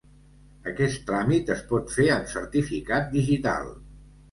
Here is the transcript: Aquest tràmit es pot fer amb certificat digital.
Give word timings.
Aquest 0.71 1.03
tràmit 1.09 1.51
es 1.57 1.61
pot 1.73 1.95
fer 1.99 2.09
amb 2.17 2.33
certificat 2.33 3.09
digital. 3.21 3.73